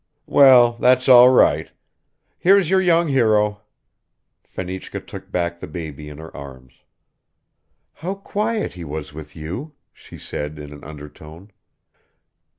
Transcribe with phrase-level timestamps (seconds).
[0.25, 1.69] "Well, that's all right.
[2.39, 3.61] Here's your young hero."
[4.43, 6.73] Fenichka took back the baby in her arms.
[7.93, 11.51] "How quiet he was with you," she said in an undertone.